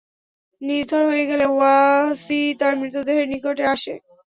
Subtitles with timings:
[0.61, 3.93] নিথর হয়ে গেলে ওয়াহশী তাঁর মৃতদেহের নিকটে আসে।